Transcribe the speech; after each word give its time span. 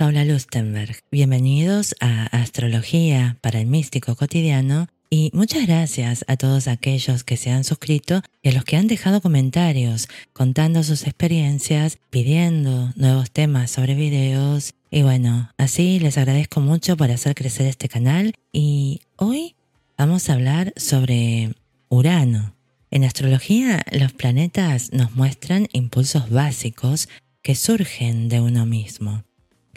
Paula 0.00 0.24
Lustenberg. 0.24 0.96
Bienvenidos 1.12 1.94
a 2.00 2.24
Astrología 2.28 3.36
para 3.42 3.60
el 3.60 3.66
Místico 3.66 4.16
Cotidiano 4.16 4.86
y 5.10 5.30
muchas 5.34 5.66
gracias 5.66 6.24
a 6.26 6.38
todos 6.38 6.68
aquellos 6.68 7.22
que 7.22 7.36
se 7.36 7.50
han 7.50 7.64
suscrito 7.64 8.22
y 8.40 8.48
a 8.48 8.52
los 8.52 8.64
que 8.64 8.78
han 8.78 8.86
dejado 8.86 9.20
comentarios 9.20 10.08
contando 10.32 10.82
sus 10.84 11.02
experiencias, 11.02 11.98
pidiendo 12.08 12.94
nuevos 12.96 13.30
temas 13.30 13.72
sobre 13.72 13.94
videos. 13.94 14.72
Y 14.90 15.02
bueno, 15.02 15.50
así 15.58 16.00
les 16.00 16.16
agradezco 16.16 16.62
mucho 16.62 16.96
por 16.96 17.10
hacer 17.10 17.34
crecer 17.34 17.66
este 17.66 17.90
canal 17.90 18.32
y 18.54 19.02
hoy 19.16 19.54
vamos 19.98 20.30
a 20.30 20.32
hablar 20.32 20.72
sobre 20.76 21.52
Urano. 21.90 22.54
En 22.90 23.04
astrología, 23.04 23.82
los 23.92 24.14
planetas 24.14 24.94
nos 24.94 25.14
muestran 25.14 25.68
impulsos 25.74 26.30
básicos 26.30 27.10
que 27.42 27.54
surgen 27.54 28.30
de 28.30 28.40
uno 28.40 28.64
mismo. 28.64 29.24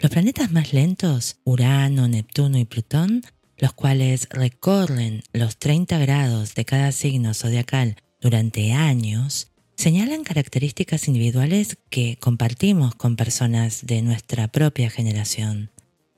Los 0.04 0.10
planetas 0.10 0.52
más 0.52 0.74
lentos, 0.74 1.38
Urano, 1.44 2.08
Neptuno 2.08 2.58
y 2.58 2.66
Plutón, 2.66 3.22
los 3.56 3.72
cuales 3.72 4.28
recorren 4.28 5.22
los 5.32 5.56
30 5.56 5.96
grados 5.96 6.54
de 6.54 6.66
cada 6.66 6.92
signo 6.92 7.32
zodiacal 7.32 7.96
durante 8.20 8.74
años, 8.74 9.48
señalan 9.78 10.22
características 10.22 11.08
individuales 11.08 11.78
que 11.88 12.18
compartimos 12.20 12.94
con 12.94 13.16
personas 13.16 13.86
de 13.86 14.02
nuestra 14.02 14.48
propia 14.48 14.90
generación. 14.90 15.70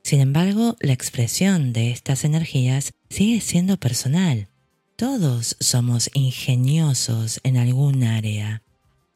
Sin 0.03 0.19
embargo, 0.19 0.75
la 0.81 0.91
expresión 0.91 1.71
de 1.71 1.91
estas 1.91 2.25
energías 2.25 2.91
sigue 3.09 3.39
siendo 3.39 3.77
personal 3.77 4.49
todos 4.97 5.55
somos 5.61 6.09
ingeniosos 6.13 7.39
en 7.43 7.55
algún 7.55 8.03
área. 8.03 8.63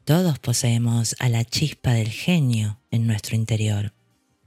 Todos 0.06 0.40
poseemos 0.40 1.18
a 1.20 1.28
la 1.28 1.44
chispa 1.44 1.92
del 1.92 2.08
genio 2.08 2.80
en 2.90 3.06
nuestro 3.06 3.36
interior. 3.36 3.92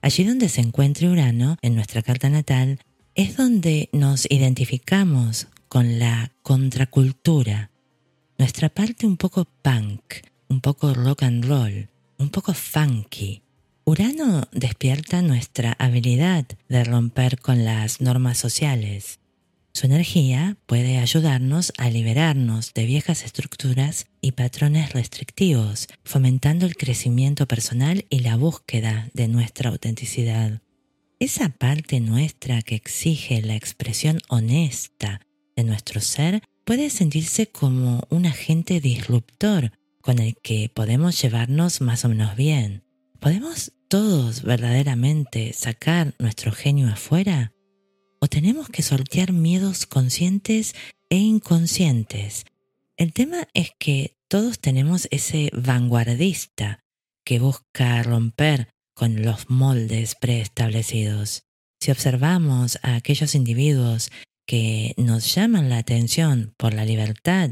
Allí 0.04 0.22
donde 0.22 0.50
se 0.50 0.60
encuentre 0.60 1.08
Urano 1.08 1.56
en 1.62 1.74
nuestra 1.74 2.02
carta 2.02 2.28
natal 2.28 2.78
es 3.14 3.38
donde 3.38 3.88
nos 3.94 4.30
identificamos 4.30 5.48
con 5.66 5.98
la 5.98 6.30
contracultura, 6.42 7.70
nuestra 8.36 8.68
parte 8.68 9.06
un 9.06 9.16
poco 9.16 9.46
punk, 9.62 10.16
un 10.48 10.60
poco 10.60 10.92
rock 10.92 11.22
and 11.22 11.46
roll, 11.46 11.88
un 12.18 12.28
poco 12.28 12.52
funky. 12.52 13.40
Urano 13.86 14.46
despierta 14.52 15.22
nuestra 15.22 15.72
habilidad 15.78 16.44
de 16.68 16.84
romper 16.84 17.40
con 17.40 17.64
las 17.64 18.02
normas 18.02 18.36
sociales, 18.36 19.20
su 19.74 19.86
energía 19.86 20.56
puede 20.66 20.98
ayudarnos 20.98 21.72
a 21.78 21.90
liberarnos 21.90 22.72
de 22.74 22.86
viejas 22.86 23.24
estructuras 23.24 24.06
y 24.20 24.32
patrones 24.32 24.92
restrictivos, 24.92 25.88
fomentando 26.04 26.64
el 26.64 26.76
crecimiento 26.76 27.46
personal 27.46 28.06
y 28.08 28.20
la 28.20 28.36
búsqueda 28.36 29.10
de 29.14 29.26
nuestra 29.26 29.70
autenticidad. 29.70 30.62
Esa 31.18 31.48
parte 31.48 31.98
nuestra 31.98 32.62
que 32.62 32.76
exige 32.76 33.42
la 33.42 33.56
expresión 33.56 34.20
honesta 34.28 35.20
de 35.56 35.64
nuestro 35.64 36.00
ser 36.00 36.42
puede 36.64 36.88
sentirse 36.88 37.48
como 37.48 38.06
un 38.10 38.26
agente 38.26 38.80
disruptor 38.80 39.72
con 40.00 40.20
el 40.20 40.36
que 40.36 40.70
podemos 40.72 41.20
llevarnos 41.20 41.80
más 41.80 42.04
o 42.04 42.08
menos 42.08 42.36
bien. 42.36 42.84
¿Podemos 43.18 43.72
todos 43.88 44.42
verdaderamente 44.42 45.52
sacar 45.52 46.14
nuestro 46.18 46.52
genio 46.52 46.88
afuera? 46.88 47.53
Tenemos 48.28 48.68
que 48.68 48.82
sortear 48.82 49.32
miedos 49.32 49.86
conscientes 49.86 50.74
e 51.10 51.16
inconscientes. 51.16 52.44
El 52.96 53.12
tema 53.12 53.48
es 53.54 53.70
que 53.78 54.16
todos 54.28 54.58
tenemos 54.60 55.08
ese 55.10 55.50
vanguardista 55.52 56.84
que 57.24 57.38
busca 57.38 58.02
romper 58.02 58.68
con 58.94 59.22
los 59.22 59.50
moldes 59.50 60.14
preestablecidos. 60.14 61.44
Si 61.80 61.90
observamos 61.90 62.78
a 62.82 62.94
aquellos 62.94 63.34
individuos 63.34 64.10
que 64.46 64.94
nos 64.96 65.34
llaman 65.34 65.68
la 65.68 65.78
atención 65.78 66.54
por 66.56 66.74
la 66.74 66.84
libertad 66.84 67.50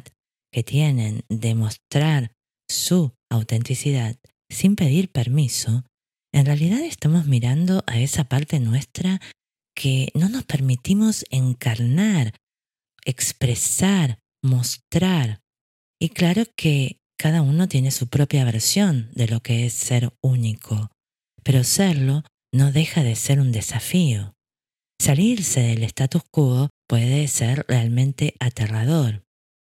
que 0.53 0.63
tienen 0.63 1.25
de 1.29 1.55
mostrar 1.55 2.33
su 2.69 3.13
autenticidad 3.31 4.17
sin 4.49 4.77
pedir 4.77 5.11
permiso, 5.11 5.85
en 6.33 6.47
realidad 6.47 6.81
estamos 6.81 7.27
mirando 7.27 7.85
a 7.87 7.99
esa 7.99 8.25
parte 8.25 8.61
nuestra 8.61 9.21
que 9.75 10.11
no 10.15 10.29
nos 10.29 10.45
permitimos 10.45 11.25
encarnar, 11.31 12.35
expresar, 13.05 14.19
mostrar. 14.43 15.41
Y 16.01 16.11
claro 16.11 16.45
que 16.57 17.01
cada 17.19 17.43
uno 17.43 17.69
tiene 17.69 17.91
su 17.91 18.09
propia 18.09 18.45
versión 18.45 19.11
de 19.15 19.29
lo 19.29 19.41
que 19.41 19.67
es 19.67 19.73
ser 19.73 20.13
único, 20.21 20.91
pero 21.43 21.65
serlo 21.65 22.25
no 22.53 22.73
deja 22.73 23.03
de 23.03 23.17
ser 23.17 23.41
un 23.41 23.53
desafío. 23.53 24.35
Salirse 25.01 25.61
del 25.61 25.83
status 25.85 26.23
quo 26.31 26.71
puede 26.89 27.27
ser 27.29 27.65
realmente 27.69 28.35
aterrador. 28.41 29.25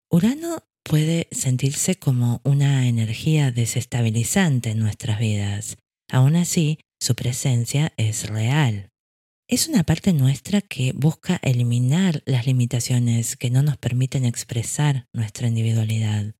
Urano 0.09 0.63
puede 0.83 1.27
sentirse 1.31 1.95
como 1.95 2.41
una 2.43 2.87
energía 2.87 3.51
desestabilizante 3.51 4.71
en 4.71 4.79
nuestras 4.79 5.19
vidas. 5.19 5.77
Aún 6.09 6.35
así, 6.35 6.79
su 7.01 7.15
presencia 7.15 7.93
es 7.97 8.27
real 8.29 8.92
es 9.53 9.67
una 9.67 9.83
parte 9.83 10.13
nuestra 10.13 10.61
que 10.61 10.93
busca 10.93 11.39
eliminar 11.43 12.23
las 12.25 12.47
limitaciones 12.47 13.37
que 13.37 13.51
no 13.51 13.61
nos 13.61 13.77
permiten 13.77 14.25
expresar 14.25 15.05
nuestra 15.13 15.47
individualidad. 15.47 16.33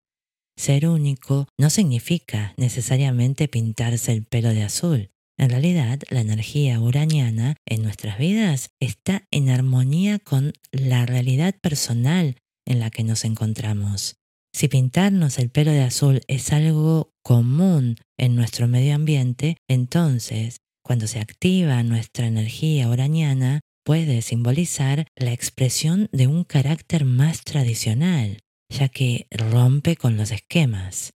Ser 0.57 0.88
único 0.88 1.48
no 1.56 1.69
significa 1.69 2.56
necesariamente 2.57 3.48
pintarse 3.48 4.13
el 4.13 4.24
pelo 4.24 4.50
de 4.50 4.63
azul. 4.63 5.12
En 5.38 5.51
realidad, 5.51 6.00
la 6.10 6.21
energía 6.21 6.80
uraniana 6.80 7.56
en 7.68 7.83
nuestras 7.83 8.18
vidas 8.18 8.71
está 8.80 9.27
en 9.30 9.50
armonía 9.50 10.18
con 10.18 10.54
la 10.71 11.06
realidad 11.06 11.54
personal 11.62 12.38
en 12.65 12.80
la 12.80 12.89
que 12.89 13.04
nos 13.04 13.25
encontramos. 13.25 14.15
Si 14.56 14.68
pintarnos 14.68 15.38
el 15.38 15.51
pelo 15.51 15.71
de 15.71 15.83
azul 15.83 16.21
es 16.27 16.51
algo 16.51 17.13
común 17.21 17.98
en 18.18 18.36
nuestro 18.36 18.68
medio 18.68 18.95
ambiente, 18.95 19.57
entonces 19.68 20.62
cuando 20.83 21.07
se 21.07 21.19
activa 21.19 21.81
nuestra 21.83 22.27
energía 22.27 22.89
uraniana, 22.89 23.62
puede 23.83 24.21
simbolizar 24.21 25.07
la 25.15 25.33
expresión 25.33 26.09
de 26.12 26.27
un 26.27 26.44
carácter 26.44 27.06
más 27.06 27.44
tradicional, 27.44 28.39
ya 28.69 28.89
que 28.89 29.27
rompe 29.31 29.95
con 29.95 30.18
los 30.18 30.31
esquemas. 30.31 31.12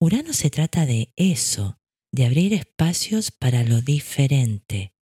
Urano 0.00 0.32
se 0.32 0.50
trata 0.50 0.86
de 0.86 1.12
eso, 1.16 1.78
de 2.12 2.26
abrir 2.26 2.52
espacios 2.52 3.30
para 3.30 3.64
lo 3.64 3.80
diferente. 3.80 4.92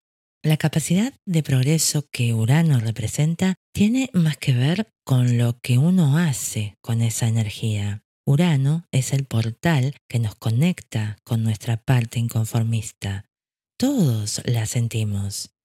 La 0.45 0.57
capacidad 0.57 1.15
de 1.25 1.43
progreso 1.43 2.09
que 2.11 2.35
Urano 2.35 2.81
representa 2.81 3.55
tiene 3.73 4.11
más 4.13 4.37
que 4.37 4.53
ver 4.53 4.93
con 5.05 5.39
lo 5.39 5.59
que 5.61 5.79
uno 5.79 6.19
hace 6.19 6.77
con 6.81 7.01
esa 7.01 7.29
energía. 7.29 8.03
Urano 8.27 8.87
es 8.91 9.13
el 9.13 9.25
portal 9.25 9.95
que 10.09 10.19
nos 10.19 10.35
conecta 10.35 11.17
con 11.25 11.43
nuestra 11.43 11.77
parte 11.77 12.19
inconformista, 12.19 13.25
todos 13.83 14.41
la 14.45 14.65
sentimos. 14.67 15.57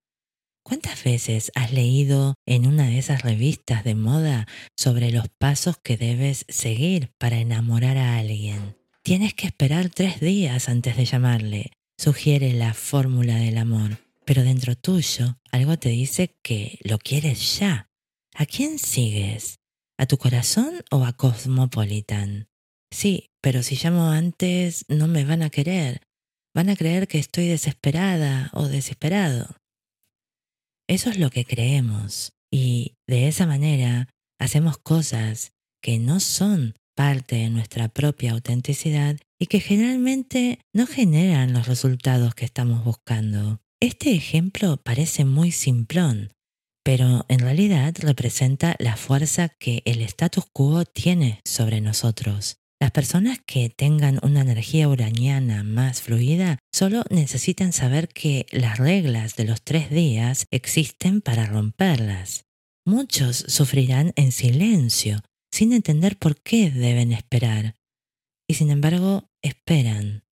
¿Cuántas 0.63 1.03
veces 1.03 1.51
has 1.53 1.71
leído 1.71 2.33
en 2.47 2.65
una 2.65 2.87
de 2.87 2.97
esas 2.97 3.21
revistas 3.21 3.83
de 3.83 3.93
moda 3.93 4.47
sobre 4.75 5.11
los 5.11 5.27
pasos 5.29 5.77
que 5.77 5.97
debes 5.97 6.43
seguir 6.49 7.11
para 7.19 7.37
enamorar 7.37 7.95
a 7.97 8.17
alguien? 8.17 8.75
Tienes 9.03 9.35
que 9.35 9.45
esperar 9.45 9.91
tres 9.91 10.19
días 10.19 10.67
antes 10.67 10.97
de 10.97 11.05
llamarle, 11.05 11.69
sugiere 11.95 12.53
la 12.53 12.73
fórmula 12.73 13.35
del 13.35 13.59
amor. 13.59 13.99
Pero 14.25 14.41
dentro 14.41 14.75
tuyo 14.75 15.37
algo 15.51 15.77
te 15.77 15.89
dice 15.89 16.39
que 16.41 16.79
lo 16.81 16.97
quieres 16.97 17.59
ya. 17.59 17.91
¿A 18.33 18.47
quién 18.47 18.79
sigues? 18.79 19.59
¿A 19.95 20.07
tu 20.07 20.17
corazón 20.17 20.83
o 20.89 21.05
a 21.05 21.13
Cosmopolitan? 21.13 22.49
Sí, 22.89 23.29
pero 23.41 23.61
si 23.61 23.75
llamo 23.75 24.09
antes 24.09 24.85
no 24.87 25.07
me 25.07 25.23
van 25.23 25.43
a 25.43 25.51
querer 25.51 26.06
van 26.57 26.69
a 26.69 26.75
creer 26.75 27.07
que 27.07 27.19
estoy 27.19 27.45
desesperada 27.45 28.49
o 28.51 28.67
desesperado. 28.67 29.57
Eso 30.89 31.11
es 31.11 31.19
lo 31.19 31.29
que 31.29 31.45
creemos 31.45 32.31
y 32.51 32.95
de 33.07 33.27
esa 33.27 33.45
manera 33.45 34.09
hacemos 34.39 34.79
cosas 34.79 35.51
que 35.83 35.99
no 35.99 36.19
son 36.19 36.73
parte 36.95 37.35
de 37.35 37.51
nuestra 37.51 37.89
propia 37.89 38.31
autenticidad 38.31 39.17
y 39.39 39.45
que 39.45 39.59
generalmente 39.59 40.59
no 40.73 40.87
generan 40.87 41.53
los 41.53 41.67
resultados 41.67 42.33
que 42.33 42.45
estamos 42.45 42.83
buscando. 42.83 43.59
Este 43.79 44.15
ejemplo 44.15 44.77
parece 44.77 45.25
muy 45.25 45.51
simplón, 45.51 46.33
pero 46.83 47.27
en 47.29 47.37
realidad 47.37 47.93
representa 47.99 48.75
la 48.79 48.97
fuerza 48.97 49.49
que 49.49 49.83
el 49.85 50.01
status 50.01 50.45
quo 50.51 50.85
tiene 50.85 51.39
sobre 51.45 51.81
nosotros. 51.81 52.57
Las 52.79 52.91
personas 52.91 53.39
que 53.43 53.69
tengan 53.69 54.19
una 54.21 54.41
energía 54.41 54.87
uraniana 54.87 55.63
más 55.63 56.01
fluida 56.01 56.59
solo 56.71 57.03
necesitan 57.09 57.73
saber 57.73 58.07
que 58.07 58.45
las 58.51 58.77
reglas 58.77 59.35
de 59.35 59.45
los 59.45 59.63
tres 59.63 59.89
días 59.89 60.45
existen 60.51 61.21
para 61.21 61.47
romperlas. 61.47 62.45
Muchos 62.85 63.37
sufrirán 63.47 64.13
en 64.15 64.31
silencio, 64.31 65.21
sin 65.51 65.73
entender 65.73 66.17
por 66.17 66.39
qué 66.39 66.69
deben 66.69 67.13
esperar. 67.13 67.73
Y 68.47 68.53
sin 68.53 68.69
embargo, 68.69 69.27
esperan. 69.41 70.23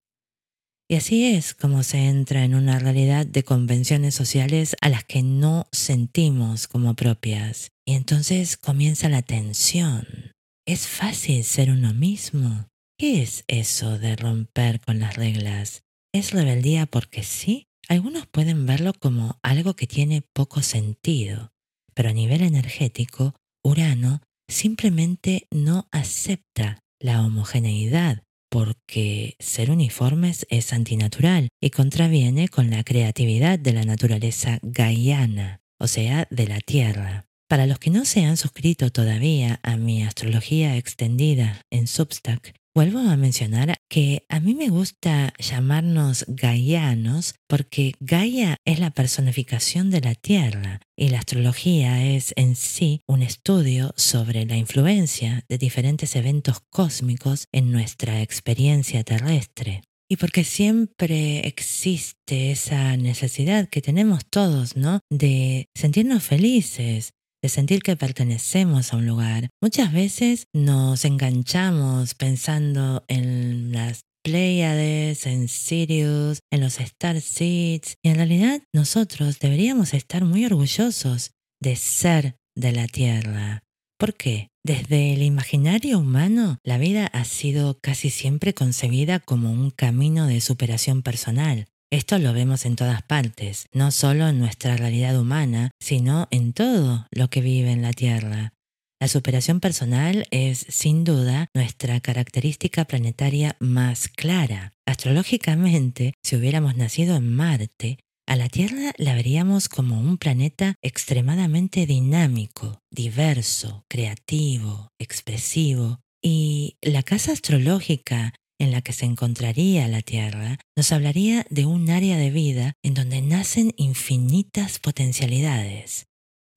Y 0.87 0.95
así 0.95 1.25
es 1.25 1.55
como 1.55 1.81
se 1.81 1.97
entra 1.97 2.43
en 2.43 2.53
una 2.53 2.77
realidad 2.77 3.25
de 3.25 3.43
convenciones 3.43 4.13
sociales 4.13 4.75
a 4.81 4.89
las 4.89 5.03
que 5.03 5.23
no 5.23 5.67
sentimos 5.71 6.67
como 6.67 6.95
propias. 6.95 7.71
Y 7.85 7.95
entonces 7.95 8.55
comienza 8.55 9.09
la 9.09 9.23
tensión. 9.23 10.34
¿Es 10.67 10.87
fácil 10.87 11.43
ser 11.43 11.69
uno 11.69 11.93
mismo? 11.93 12.69
¿Qué 12.97 13.21
es 13.21 13.43
eso 13.47 13.99
de 13.99 14.15
romper 14.15 14.79
con 14.79 14.97
las 14.99 15.15
reglas? 15.15 15.83
¿Es 16.11 16.31
rebeldía 16.31 16.87
porque 16.87 17.21
sí? 17.21 17.67
Algunos 17.87 18.25
pueden 18.25 18.65
verlo 18.65 18.93
como 18.93 19.37
algo 19.43 19.75
que 19.75 19.85
tiene 19.85 20.23
poco 20.33 20.63
sentido, 20.63 21.51
pero 21.93 22.09
a 22.09 22.13
nivel 22.13 22.41
energético, 22.41 23.35
Urano 23.63 24.21
simplemente 24.49 25.45
no 25.51 25.87
acepta 25.91 26.79
la 26.99 27.23
homogeneidad 27.23 28.23
porque 28.49 29.35
ser 29.37 29.69
uniformes 29.69 30.47
es 30.49 30.73
antinatural 30.73 31.49
y 31.61 31.69
contraviene 31.69 32.47
con 32.47 32.71
la 32.71 32.83
creatividad 32.83 33.59
de 33.59 33.73
la 33.73 33.83
naturaleza 33.83 34.57
gaiana, 34.63 35.61
o 35.79 35.85
sea, 35.85 36.27
de 36.31 36.47
la 36.47 36.59
Tierra. 36.59 37.24
Para 37.47 37.67
los 37.67 37.79
que 37.79 37.91
no 37.91 38.05
se 38.05 38.25
han 38.25 38.37
suscrito 38.37 38.91
todavía 38.91 39.59
a 39.63 39.77
mi 39.77 40.03
astrología 40.03 40.77
extendida 40.77 41.61
en 41.69 41.87
Substack, 41.87 42.55
Vuelvo 42.77 42.99
a 42.99 43.15
mencionar 43.15 43.77
que 43.87 44.25
a 44.27 44.41
mí 44.41 44.53
me 44.53 44.67
gusta 44.67 45.33
llamarnos 45.39 46.25
gaianos 46.27 47.35
porque 47.47 47.93
Gaia 48.01 48.57
es 48.65 48.79
la 48.79 48.91
personificación 48.91 49.91
de 49.91 50.01
la 50.01 50.13
Tierra 50.13 50.81
y 50.97 51.07
la 51.07 51.19
astrología 51.19 52.05
es 52.05 52.33
en 52.35 52.57
sí 52.57 52.99
un 53.07 53.23
estudio 53.23 53.93
sobre 53.95 54.45
la 54.45 54.57
influencia 54.57 55.45
de 55.47 55.57
diferentes 55.57 56.17
eventos 56.17 56.59
cósmicos 56.69 57.45
en 57.53 57.71
nuestra 57.71 58.21
experiencia 58.21 59.05
terrestre. 59.05 59.81
Y 60.09 60.17
porque 60.17 60.43
siempre 60.43 61.47
existe 61.47 62.51
esa 62.51 62.97
necesidad 62.97 63.69
que 63.69 63.81
tenemos 63.81 64.25
todos, 64.29 64.75
¿no? 64.75 64.99
De 65.09 65.69
sentirnos 65.73 66.23
felices, 66.23 67.13
de 67.45 67.49
sentir 67.49 67.83
que 67.83 67.95
pertenecemos 67.95 68.91
a 68.91 68.97
un 68.97 69.05
lugar. 69.05 69.51
Muchas 69.61 69.93
veces 69.93 70.47
nos 70.51 71.05
enganchamos 71.05 72.15
pensando 72.15 73.05
en 73.07 73.71
las 73.71 74.01
Pleiades, 74.23 75.27
en 75.27 75.47
Sirius, 75.47 76.39
en 76.51 76.61
los 76.61 76.79
Star 76.79 77.21
Seeds, 77.21 77.97
y 78.01 78.09
en 78.09 78.15
realidad 78.15 78.63
nosotros 78.73 79.37
deberíamos 79.37 79.93
estar 79.93 80.25
muy 80.25 80.43
orgullosos 80.43 81.33
de 81.61 81.75
ser 81.75 82.35
de 82.55 82.71
la 82.71 82.87
Tierra. 82.87 83.61
¿Por 83.99 84.15
qué? 84.15 84.47
Desde 84.63 85.13
el 85.13 85.21
imaginario 85.21 85.99
humano, 85.99 86.57
la 86.63 86.79
vida 86.79 87.05
ha 87.05 87.25
sido 87.25 87.77
casi 87.79 88.09
siempre 88.09 88.55
concebida 88.55 89.19
como 89.19 89.51
un 89.51 89.69
camino 89.69 90.25
de 90.25 90.41
superación 90.41 91.03
personal, 91.03 91.67
esto 91.91 92.17
lo 92.17 92.33
vemos 92.33 92.65
en 92.65 92.75
todas 92.75 93.01
partes, 93.03 93.67
no 93.71 93.91
solo 93.91 94.27
en 94.27 94.39
nuestra 94.39 94.75
realidad 94.75 95.19
humana, 95.19 95.71
sino 95.79 96.27
en 96.31 96.53
todo 96.53 97.07
lo 97.11 97.29
que 97.29 97.41
vive 97.41 97.71
en 97.71 97.81
la 97.81 97.93
Tierra. 97.93 98.53
La 98.99 99.07
superación 99.07 99.59
personal 99.59 100.25
es, 100.31 100.65
sin 100.69 101.03
duda, 101.03 101.47
nuestra 101.53 101.99
característica 101.99 102.85
planetaria 102.85 103.55
más 103.59 104.07
clara. 104.07 104.71
Astrológicamente, 104.85 106.13
si 106.23 106.35
hubiéramos 106.35 106.75
nacido 106.75 107.15
en 107.15 107.33
Marte, 107.33 107.99
a 108.27 108.35
la 108.35 108.49
Tierra 108.49 108.93
la 108.97 109.13
veríamos 109.13 109.69
como 109.69 109.99
un 109.99 110.17
planeta 110.17 110.75
extremadamente 110.81 111.85
dinámico, 111.85 112.79
diverso, 112.89 113.83
creativo, 113.87 114.87
expresivo, 114.99 115.99
y 116.23 116.77
la 116.81 117.03
casa 117.03 117.33
astrológica 117.33 118.33
en 118.59 118.71
la 118.71 118.81
que 118.81 118.93
se 118.93 119.05
encontraría 119.05 119.87
la 119.87 120.01
Tierra, 120.01 120.57
nos 120.75 120.91
hablaría 120.91 121.45
de 121.49 121.65
un 121.65 121.89
área 121.89 122.17
de 122.17 122.31
vida 122.31 122.73
en 122.83 122.93
donde 122.93 123.21
nacen 123.21 123.73
infinitas 123.77 124.79
potencialidades. 124.79 126.07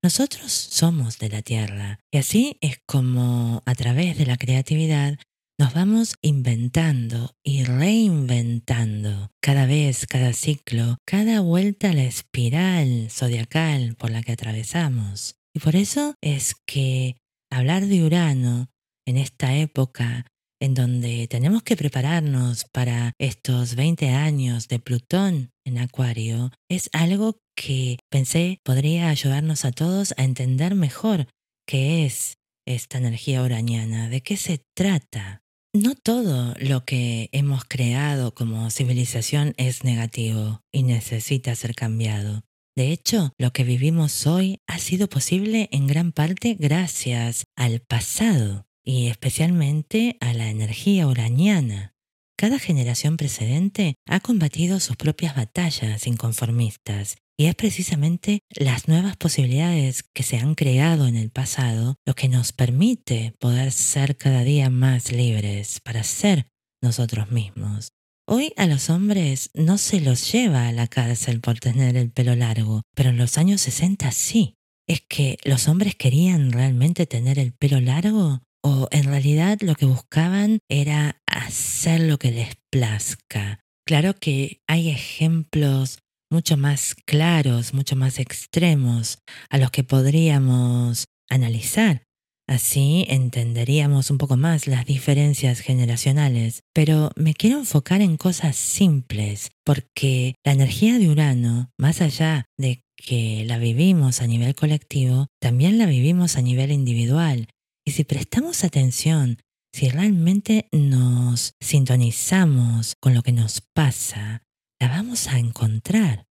Nosotros 0.03 0.53
somos 0.53 1.19
de 1.19 1.29
la 1.29 1.43
Tierra 1.43 1.99
y 2.13 2.19
así 2.19 2.57
es 2.61 2.81
como 2.87 3.63
a 3.67 3.75
través 3.75 4.17
de 4.17 4.27
la 4.27 4.37
creatividad 4.37 5.19
nos 5.61 5.75
vamos 5.75 6.15
inventando 6.23 7.35
y 7.43 7.65
reinventando 7.65 9.33
cada 9.43 9.67
vez, 9.67 10.07
cada 10.07 10.33
ciclo, 10.33 10.99
cada 11.05 11.41
vuelta 11.41 11.91
a 11.91 11.95
la 11.95 12.05
espiral 12.05 13.09
zodiacal 13.11 13.97
por 13.97 14.11
la 14.11 14.23
que 14.23 14.31
atravesamos. 14.31 15.35
Y 15.53 15.59
por 15.59 15.75
eso 15.75 16.15
es 16.21 16.55
que 16.65 17.17
hablar 17.51 17.87
de 17.87 18.05
Urano 18.05 18.69
en 19.05 19.17
esta 19.17 19.57
época 19.57 20.27
en 20.61 20.75
donde 20.75 21.29
tenemos 21.29 21.63
que 21.63 21.77
prepararnos 21.77 22.65
para 22.73 23.13
estos 23.19 23.75
20 23.75 24.11
años 24.11 24.69
de 24.69 24.79
Plutón 24.79 25.51
en 25.65 25.79
Acuario, 25.79 26.51
es 26.69 26.91
algo 26.93 27.39
que 27.55 27.99
pensé 28.11 28.59
podría 28.65 29.09
ayudarnos 29.09 29.65
a 29.65 29.73
todos 29.73 30.15
a 30.17 30.25
entender 30.25 30.75
mejor 30.75 31.27
qué 31.67 32.07
es 32.07 32.39
esta 32.67 32.99
energía 32.99 33.43
uraniana, 33.43 34.09
de 34.09 34.21
qué 34.21 34.37
se 34.37 34.63
trata. 34.75 35.43
No 35.75 35.95
todo 35.95 36.55
lo 36.59 36.85
que 36.85 37.29
hemos 37.33 37.65
creado 37.65 38.35
como 38.35 38.71
civilización 38.71 39.55
es 39.59 39.85
negativo 39.85 40.61
y 40.73 40.83
necesita 40.83 41.55
ser 41.55 41.75
cambiado. 41.75 42.43
De 42.77 42.93
hecho, 42.93 43.33
lo 43.39 43.53
que 43.53 43.65
vivimos 43.65 44.27
hoy 44.27 44.61
ha 44.67 44.79
sido 44.79 45.09
posible 45.09 45.69
en 45.73 45.87
gran 45.87 46.13
parte 46.13 46.55
gracias 46.59 47.45
al 47.57 47.81
pasado 47.81 48.68
y 48.89 49.09
especialmente 49.09 50.17
a 50.21 50.33
la 50.33 50.49
energía 50.49 51.07
uraniana. 51.07 51.93
Cada 52.39 52.59
generación 52.59 53.19
precedente 53.19 53.97
ha 54.07 54.21
combatido 54.21 54.81
sus 54.81 54.97
propias 54.97 55.37
batallas 55.37 56.07
inconformistas 56.07 57.17
y 57.37 57.47
es 57.47 57.55
precisamente 57.55 58.41
las 58.49 58.89
nuevas 58.89 59.19
posibilidades 59.19 60.05
que 60.15 60.23
se 60.23 60.39
han 60.39 60.55
creado 60.55 61.07
en 61.07 61.17
el 61.17 61.29
pasado 61.31 61.97
lo 62.07 62.15
que 62.15 62.31
nos 62.31 62.53
permite 62.53 63.35
poder 63.39 63.73
ser 63.73 64.17
cada 64.17 64.43
día 64.43 64.71
más 64.71 65.13
libres 65.13 65.81
para 65.81 66.03
ser 66.03 66.47
nosotros 66.83 67.31
mismos. 67.31 67.91
Hoy 68.27 68.55
a 68.57 68.67
los 68.67 68.89
hombres 68.89 69.51
no 69.53 69.77
se 69.77 70.01
los 70.01 70.33
lleva 70.33 70.67
a 70.67 70.73
la 70.73 70.87
cárcel 70.87 71.43
por 71.43 71.59
tener 71.59 71.95
el 71.99 72.11
pelo 72.11 72.35
largo, 72.37 72.81
pero 72.95 73.11
en 73.11 73.19
los 73.19 73.37
años 73.37 73.61
60 73.61 74.11
sí. 74.13 74.55
¿Es 74.87 75.03
que 75.07 75.37
los 75.45 75.69
hombres 75.69 75.95
querían 75.95 76.53
realmente 76.53 77.05
tener 77.05 77.39
el 77.39 77.53
pelo 77.53 77.83
largo? 77.83 78.41
O 78.69 78.89
en 78.91 79.05
realidad 79.05 79.59
lo 79.63 79.75
que 79.75 79.87
buscaban 79.87 80.59
era 80.69 81.21
hacer 81.27 82.01
lo 82.01 82.19
que 82.19 82.31
les 82.31 82.57
plazca. 82.71 83.61
Claro 83.87 84.15
que 84.15 84.61
hay 84.67 84.91
ejemplos 84.91 86.01
mucho 86.31 86.59
más 86.59 86.95
claros, 87.07 87.73
mucho 87.73 87.97
más 87.97 88.19
extremos 88.19 89.19
a 89.49 89.57
los 89.57 89.71
que 89.71 89.85
podríamos 89.85 91.07
analizar. 91.31 92.03
Así 92.47 93.07
entenderíamos 93.09 94.11
un 94.11 94.19
poco 94.19 94.37
más 94.37 94.67
las 94.67 94.85
diferencias 94.85 95.61
generacionales, 95.61 96.61
pero 96.75 97.11
me 97.17 97.35
quiero 97.35 97.59
enfocar 97.59 98.01
en 98.01 98.17
cosas 98.17 98.57
simples, 98.57 99.51
porque 99.65 100.35
la 100.45 100.53
energía 100.53 100.99
de 100.99 101.09
Urano, 101.09 101.71
más 101.79 102.01
allá 102.01 102.47
de 102.59 102.83
que 102.97 103.45
la 103.47 103.59
vivimos 103.59 104.21
a 104.21 104.27
nivel 104.27 104.55
colectivo, 104.55 105.29
también 105.41 105.79
la 105.79 105.87
vivimos 105.87 106.37
a 106.37 106.43
nivel 106.43 106.73
individual 106.73 107.49
y 107.89 107.91
si 107.91 108.05
prestamos 108.05 108.65
atención, 108.65 109.39
si 109.73 109.89
realmente 109.89 110.69
nos 110.73 111.55
sintonizamos 111.59 112.97
con 113.01 113.15
lo 113.15 113.23
que 113.23 113.33
nos 113.33 113.63
pasa, 113.63 114.43
la 114.79 114.89
vamos 114.89 115.27
a 115.29 115.39
encontrar, 115.39 116.27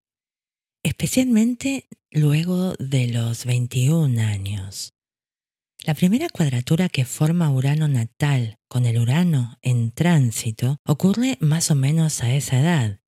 especialmente 0.85 1.89
luego 2.11 2.75
de 2.75 3.09
los 3.09 3.47
21 3.47 4.21
años. 4.21 4.93
La 5.87 5.95
primera 5.95 6.29
cuadratura 6.29 6.91
que 6.91 7.07
forma 7.07 7.51
Urano 7.51 7.89
natal 7.89 8.59
con 8.69 8.85
el 8.85 8.99
Urano 8.99 9.57
en 9.63 9.93
tránsito 9.93 10.77
ocurre 10.85 11.39
más 11.41 11.71
o 11.71 11.75
menos 11.75 12.23
a 12.23 12.35
esa 12.35 12.61
edad. 12.61 13.01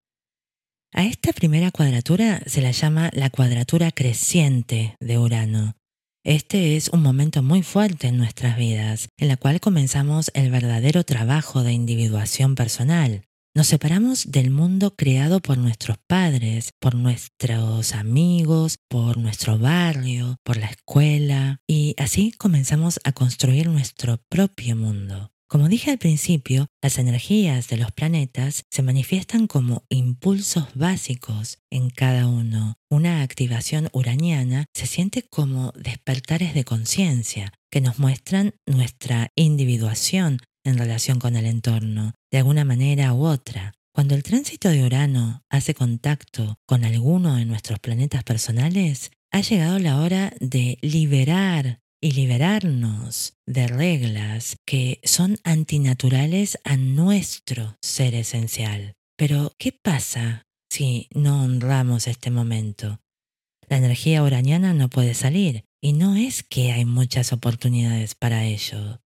A 0.95 1.05
esta 1.05 1.35
primera 1.35 1.71
cuadratura 1.71 2.41
se 2.47 2.63
la 2.63 2.71
llama 2.71 3.11
la 3.13 3.29
cuadratura 3.29 3.93
creciente 3.93 4.97
de 5.01 5.19
Urano 5.19 5.75
este 6.25 6.77
es 6.77 6.89
un 6.89 7.03
momento 7.03 7.43
muy 7.43 7.63
fuerte 7.63 8.09
en 8.09 8.19
nuestras 8.19 8.57
vidas, 8.57 9.09
en 9.17 9.29
la 9.29 9.37
cual 9.37 9.61
comenzamos 9.61 10.31
el 10.35 10.51
verdadero 10.51 11.05
trabajo 11.05 11.63
de 11.63 11.73
individuación 11.73 12.55
personal. 12.55 13.23
Nos 13.55 13.69
separamos 13.69 14.31
del 14.31 14.51
mundo 14.51 14.95
creado 14.95 15.41
por 15.41 15.59
nuestros 15.59 15.99
padres, 16.07 16.73
por 16.79 16.95
nuestros 16.95 17.93
amigos, 17.95 18.79
por 18.89 19.17
nuestro 19.19 19.59
barrio, 19.59 20.37
por 20.45 20.59
la 20.59 20.67
escuela, 20.67 21.61
y 21.67 21.95
así 21.99 22.33
comenzamos 22.33 23.01
a 23.05 23.13
construir 23.13 23.69
nuestro 23.69 24.19
propio 24.29 24.77
mundo. 24.77 25.33
Como 25.49 25.71
dije 25.71 25.91
al 25.91 25.97
principio, 25.97 26.67
las 26.83 26.99
energías 26.99 27.69
de 27.69 27.79
los 27.79 27.91
planetas 27.91 28.65
se 28.71 28.83
manifiestan 28.83 29.47
como 29.47 29.83
impulsos 29.89 30.67
básicos 30.75 31.57
en 31.71 31.89
cada 31.89 32.27
uno. 32.27 32.75
Una 32.91 33.23
activación 33.23 33.89
uraniana 33.93 34.67
se 34.75 34.87
siente 34.87 35.23
como 35.23 35.73
despertares 35.73 36.53
de 36.53 36.65
conciencia 36.65 37.55
que 37.71 37.81
nos 37.81 37.99
muestran 37.99 38.57
nuestra 38.67 39.33
individuación 39.37 40.39
en 40.65 40.77
relación 40.77 41.19
con 41.19 41.35
el 41.35 41.47
entorno, 41.47 42.13
de 42.31 42.39
alguna 42.39 42.67
manera 42.67 43.15
u 43.15 43.25
otra. 43.25 43.73
Cuando 43.95 44.15
el 44.15 44.23
tránsito 44.23 44.69
de 44.69 44.85
Urano 44.85 45.45
hace 45.49 45.73
contacto 45.73 46.59
con 46.67 46.85
alguno 46.85 47.37
de 47.37 47.47
nuestros 47.47 47.79
planetas 47.79 48.23
personales, 48.23 49.13
ha 49.31 49.41
llegado 49.41 49.79
la 49.79 50.01
hora 50.03 50.35
de 50.41 50.77
liberar 50.83 51.81
y 52.01 52.13
liberarnos 52.13 53.35
de 53.47 53.67
reglas 53.67 54.57
que 54.65 55.01
son 55.05 55.37
antinaturales 55.45 56.59
a 56.65 56.77
nuestro 56.77 57.77
ser 57.83 58.15
esencial. 58.15 58.95
Pero, 59.17 59.53
¿qué 59.59 59.73
pasa 59.73 60.47
si 60.71 61.09
no 61.15 61.43
honramos 61.43 62.07
este 62.07 62.31
momento? 62.31 63.01
La 63.69 63.77
energía 63.77 64.23
uraniana 64.23 64.73
no 64.75 64.89
puede 64.89 65.15
salir 65.15 65.65
y 65.83 65.93
no 65.93 66.17
es 66.17 66.43
que 66.43 66.73
hay 66.73 66.85
muchas 66.85 67.33
oportunidades 67.33 68.15
para 68.15 68.45
ello. 68.45 69.01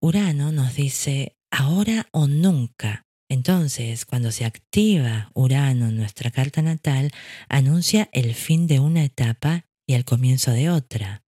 Urano 0.00 0.52
nos 0.52 0.74
dice 0.74 1.36
ahora 1.50 2.08
o 2.12 2.26
nunca. 2.26 3.06
Entonces, 3.30 4.04
cuando 4.04 4.32
se 4.32 4.44
activa 4.44 5.30
Urano 5.34 5.88
en 5.88 5.96
nuestra 5.96 6.30
carta 6.30 6.62
natal, 6.62 7.10
anuncia 7.48 8.08
el 8.12 8.34
fin 8.34 8.66
de 8.66 8.80
una 8.80 9.04
etapa 9.04 9.66
y 9.86 9.94
el 9.94 10.04
comienzo 10.04 10.50
de 10.50 10.70
otra. 10.70 11.23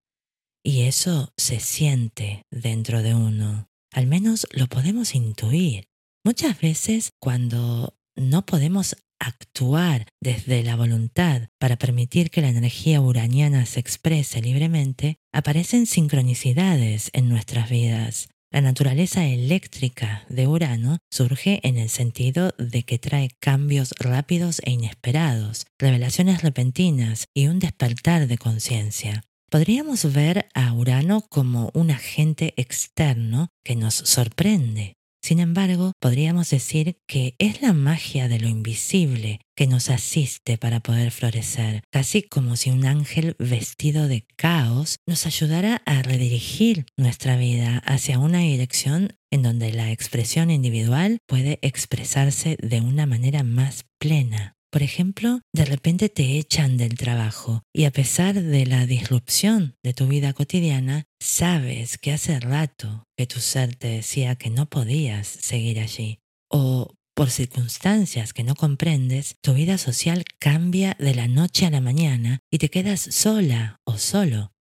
Y 0.66 0.82
eso 0.82 1.32
se 1.37 1.61
siente 1.61 2.42
dentro 2.50 3.04
de 3.04 3.14
uno. 3.14 3.68
Al 3.92 4.08
menos 4.08 4.49
lo 4.50 4.66
podemos 4.66 5.14
intuir. 5.14 5.87
Muchas 6.25 6.61
veces 6.61 7.12
cuando 7.20 7.96
no 8.16 8.44
podemos 8.46 8.96
actuar 9.20 10.08
desde 10.20 10.64
la 10.64 10.75
voluntad 10.75 11.50
para 11.61 11.76
permitir 11.76 12.32
que 12.32 12.40
la 12.40 12.49
energía 12.49 13.00
uraniana 13.00 13.64
se 13.64 13.78
exprese 13.78 14.42
libremente, 14.42 15.18
aparecen 15.32 15.87
sincronicidades 15.87 17.11
en 17.12 17.28
nuestras 17.28 17.70
vidas. 17.70 18.28
La 18.50 18.61
naturaleza 18.61 19.25
eléctrica 19.25 20.26
de 20.28 20.49
Urano 20.49 20.99
surge 21.12 21.61
en 21.62 21.76
el 21.76 21.90
sentido 21.90 22.56
de 22.58 22.82
que 22.82 22.99
trae 22.99 23.30
cambios 23.38 23.94
rápidos 24.00 24.61
e 24.64 24.73
inesperados, 24.73 25.66
revelaciones 25.78 26.42
repentinas 26.42 27.28
y 27.32 27.46
un 27.46 27.61
despertar 27.61 28.26
de 28.26 28.37
conciencia. 28.37 29.23
Podríamos 29.49 30.12
ver 30.12 30.49
a 30.55 30.73
Urano 30.73 31.23
como 31.29 31.71
un 31.73 31.93
agente 31.93 32.53
externo 32.57 33.49
que 33.65 33.76
nos 33.76 33.95
sorprende. 33.95 34.95
Sin 35.23 35.41
embargo, 35.41 35.93
podríamos 36.00 36.50
decir 36.50 36.99
que 37.07 37.35
es 37.38 37.62
la 37.62 37.73
magia 37.73 38.29
de 38.29 38.38
lo 38.38 38.49
invisible 38.49 39.41
que 39.57 39.67
nos 39.67 39.88
asiste 39.91 40.59
para 40.59 40.81
poder 40.81 41.11
florecer, 41.11 41.83
casi 41.91 42.23
como 42.23 42.57
si 42.57 42.71
un 42.71 42.85
ángel 42.87 43.35
vestido 43.38 44.09
de 44.09 44.25
caos 44.37 44.99
nos 45.07 45.26
ayudara 45.26 45.83
a 45.85 46.03
redirigir 46.03 46.87
nuestra 46.97 47.37
vida 47.37 47.79
hacia 47.87 48.19
una 48.19 48.38
dirección 48.38 49.17
en 49.33 49.43
donde 49.43 49.73
la 49.73 49.91
expresión 49.91 50.50
individual 50.50 51.19
puede 51.26 51.59
expresarse 51.62 52.57
de 52.61 52.81
una 52.81 53.07
manera 53.07 53.43
más 53.43 53.85
plena. 53.99 54.56
Por 54.70 54.82
ejemplo, 54.82 55.40
de 55.52 55.64
repente 55.64 56.08
te 56.08 56.38
echan 56.38 56.76
del 56.76 56.96
trabajo 56.96 57.62
y 57.73 57.85
a 57.85 57.90
pesar 57.90 58.35
de 58.35 58.66
la 58.66 58.87
disrupción 58.87 59.76
de 59.82 59.94
tu 59.94 60.06
vida 60.06 60.32
cotidiana, 60.32 61.04
sabes 61.20 61.99
que 61.99 62.12
hace 62.12 62.40
rato 62.40 63.04
que 63.16 63.26
tu 63.26 63.40
ser 63.40 63.76
te 63.76 63.88
decía 63.88 64.37
que 64.37 64.50
no 64.50 64.66
podías 64.66 65.26
seguir 65.26 65.80
allí. 65.80 66.18
O 66.50 66.94
por 67.14 67.30
circunstancias 67.30 68.35
que 68.35 68.44
no 68.44 68.54
comprendes, 68.54 69.37
tu 69.40 69.54
vida 69.54 69.78
social 69.78 70.25
cambia 70.38 70.96
de 70.99 71.14
la 71.14 71.28
noche 71.28 71.64
a 71.64 71.70
la 71.70 71.80
mañana 71.80 72.40
y 72.50 72.58
te 72.58 72.68
quedas 72.68 73.00
sola 73.00 73.80
o 73.85 73.96
solo. 73.96 74.52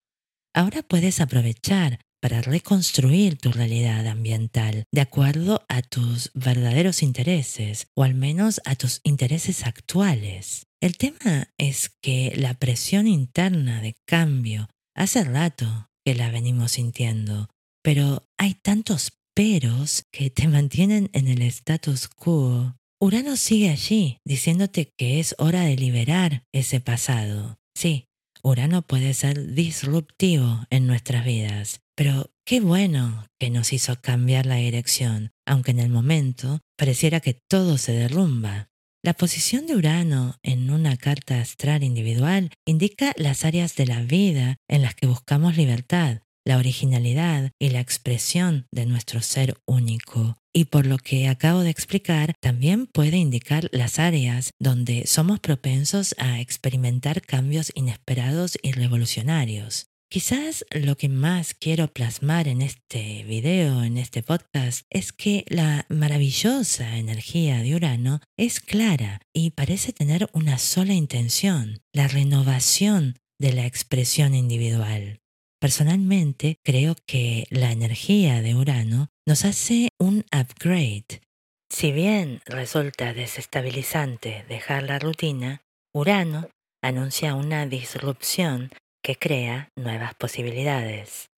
Ahora 0.55 0.83
puedes 0.83 1.21
aprovechar 1.21 1.99
para 2.25 2.41
reconstruir 2.41 3.37
tu 3.37 3.53
realidad 3.53 4.07
ambiental 4.07 4.85
de 4.91 5.03
acuerdo 5.03 5.63
a 5.69 5.83
tus 5.83 6.31
verdaderos 6.33 7.03
intereses 7.03 7.89
o 7.95 8.03
al 8.03 8.15
menos 8.15 8.63
a 8.65 8.77
tus 8.77 9.03
intereses 9.05 9.67
actuales. 9.67 10.65
El 10.81 10.97
tema 10.97 11.53
es 11.59 11.91
que 12.01 12.33
la 12.35 12.55
presión 12.55 13.09
interna 13.09 13.83
de 13.83 13.95
cambio 14.07 14.71
hace 14.97 15.23
rato 15.23 15.91
que 16.03 16.15
la 16.15 16.31
venimos 16.31 16.73
sintiendo, 16.73 17.51
pero 17.83 18.27
hay 18.39 18.55
tantos 18.55 19.13
peros 19.35 20.05
que 20.11 20.31
te 20.31 20.49
mantienen 20.49 21.11
en 21.13 21.29
el 21.29 21.43
status 21.43 22.09
quo. 22.09 22.75
Urano 23.03 23.37
sigue 23.37 23.69
allí, 23.69 24.17
diciéndote 24.25 24.95
que 24.97 25.21
es 25.21 25.35
hora 25.37 25.65
de 25.65 25.77
liberar 25.77 26.45
ese 26.55 26.81
pasado. 26.81 27.59
Sí, 27.77 28.07
Urano 28.43 28.81
puede 28.81 29.13
ser 29.13 29.55
disruptivo 29.55 30.65
en 30.71 30.87
nuestras 30.87 31.25
vidas, 31.27 31.81
pero 31.95 32.33
qué 32.45 32.61
bueno 32.61 33.27
que 33.39 33.51
nos 33.51 33.73
hizo 33.73 34.01
cambiar 34.01 34.47
la 34.47 34.57
dirección, 34.57 35.31
aunque 35.47 35.71
en 35.71 35.79
el 35.79 35.91
momento 35.91 36.61
pareciera 36.77 37.21
que 37.21 37.35
todo 37.35 37.79
se 37.79 37.93
derrumba. 37.93 38.69
La 39.03 39.13
posición 39.13 39.67
de 39.67 39.77
Urano 39.77 40.39
en 40.43 40.71
una 40.71 40.97
carta 40.97 41.39
astral 41.39 41.83
individual 41.83 42.51
indica 42.67 43.13
las 43.17 43.45
áreas 43.45 43.77
de 43.77 43.87
la 43.87 44.01
vida 44.01 44.57
en 44.67 44.81
las 44.81 44.95
que 44.95 45.07
buscamos 45.07 45.57
libertad, 45.57 46.23
la 46.47 46.59
originalidad 46.59 47.51
y 47.59 47.71
la 47.71 47.81
expresión 47.81 48.67
de 48.73 48.87
nuestro 48.87 49.21
ser 49.21 49.57
único. 49.67 50.39
Y 50.55 50.67
por 50.67 50.87
lo 50.87 50.99
que 50.99 51.29
acabo 51.29 51.61
de 51.61 51.71
explicar, 51.71 52.33
también 52.41 52.87
puede 52.87 53.17
indicar 53.17 53.69
las 53.73 53.99
áreas 53.99 54.53
donde 54.59 55.07
somos 55.07 55.41
propensos 55.41 56.15
a 56.19 56.41
experimentar 56.41 57.23
cambios 57.23 57.73
inesperados 57.75 58.57
y 58.63 58.73
revolucionarios. 58.73 59.89
Quizás 60.11 60.65
lo 60.71 60.97
que 60.97 61.09
más 61.09 61.55
quiero 61.55 61.89
plasmar 61.89 62.47
en 62.47 62.63
este 62.63 63.25
video, 63.25 63.83
en 63.83 63.99
este 63.99 64.23
podcast, 64.23 64.87
es 64.89 65.13
que 65.13 65.45
la 65.49 65.87
maravillosa 65.89 66.99
energía 66.99 67.59
de 67.63 67.75
Urano 67.75 68.21
es 68.37 68.61
clara 68.61 69.21
y 69.33 69.51
parece 69.51 69.93
tener 69.93 70.29
una 70.33 70.59
sola 70.59 70.93
intención, 70.93 71.83
la 71.93 72.07
renovación 72.07 73.19
de 73.41 73.53
la 73.53 73.67
expresión 73.67 74.35
individual. 74.35 75.21
Personalmente 75.61 76.59
creo 76.63 76.95
que 77.07 77.47
la 77.51 77.73
energía 77.73 78.43
de 78.43 78.55
Urano 78.55 79.09
nos 79.27 79.45
hace 79.45 79.89
un 79.99 80.25
upgrade. 80.33 81.23
Si 81.71 81.91
bien 81.91 82.41
resulta 82.45 83.15
desestabilizante 83.15 84.45
dejar 84.49 84.85
la 84.85 84.99
rutina, 84.99 85.63
Urano 85.93 86.51
anuncia 86.83 87.35
una 87.35 87.67
disrupción 87.67 88.71
que 89.05 89.17
crea 89.17 89.71
nuevas 89.77 90.15
posibilidades. 90.15 91.29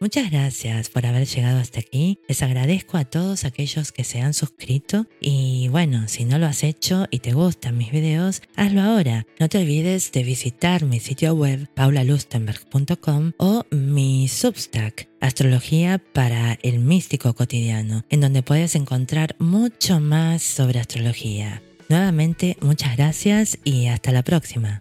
Muchas 0.00 0.30
gracias 0.30 0.88
por 0.90 1.04
haber 1.04 1.26
llegado 1.26 1.58
hasta 1.58 1.80
aquí. 1.80 2.20
Les 2.28 2.42
agradezco 2.42 2.96
a 2.96 3.04
todos 3.04 3.44
aquellos 3.44 3.92
que 3.92 4.04
se 4.04 4.20
han 4.20 4.32
suscrito 4.32 5.06
y 5.20 5.68
bueno, 5.68 6.08
si 6.08 6.24
no 6.24 6.38
lo 6.38 6.46
has 6.46 6.62
hecho 6.62 7.06
y 7.10 7.18
te 7.18 7.32
gustan 7.32 7.76
mis 7.76 7.90
videos, 7.90 8.40
hazlo 8.56 8.80
ahora. 8.80 9.26
No 9.38 9.48
te 9.48 9.58
olvides 9.58 10.10
de 10.12 10.22
visitar 10.22 10.84
mi 10.84 10.98
sitio 10.98 11.34
web 11.34 11.68
paulalustenberg.com 11.74 13.32
o 13.38 13.64
mi 13.70 14.28
Substack 14.28 15.08
Astrología 15.20 15.98
para 15.98 16.58
el 16.62 16.78
Místico 16.78 17.34
Cotidiano, 17.34 18.04
en 18.08 18.20
donde 18.20 18.42
puedes 18.42 18.76
encontrar 18.76 19.34
mucho 19.38 20.00
más 20.00 20.42
sobre 20.42 20.78
astrología. 20.78 21.60
Nuevamente, 21.88 22.58
muchas 22.60 22.96
gracias 22.98 23.58
y 23.64 23.86
hasta 23.86 24.12
la 24.12 24.22
próxima. 24.22 24.76